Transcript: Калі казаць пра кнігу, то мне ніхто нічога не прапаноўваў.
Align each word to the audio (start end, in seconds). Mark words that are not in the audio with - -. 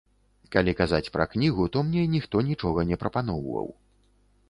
Калі 0.55 0.73
казаць 0.79 1.11
пра 1.17 1.27
кнігу, 1.35 1.69
то 1.77 1.85
мне 1.91 2.09
ніхто 2.17 2.43
нічога 2.51 2.89
не 2.93 3.01
прапаноўваў. 3.07 3.73